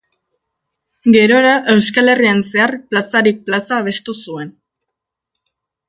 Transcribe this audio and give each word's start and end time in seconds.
Gerora 1.15 1.51
Euskal 1.75 2.09
Herrian 2.15 2.41
zehar 2.53 2.73
plazarik 2.95 3.47
plaza 3.51 3.79
abestu 3.79 4.17
zuen. 4.25 4.53